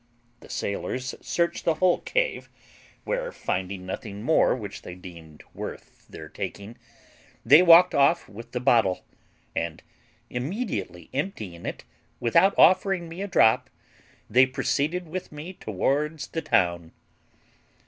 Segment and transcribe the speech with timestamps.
[0.39, 2.49] The sailors searched the whole cave,
[3.03, 6.75] where finding nothing more which they deemed worth their taking,
[7.45, 9.05] they walked off with the bottle,
[9.55, 9.83] and,
[10.27, 11.83] immediately emptying it
[12.19, 13.69] without offering me a drop,
[14.27, 16.93] they proceeded with me towards the town.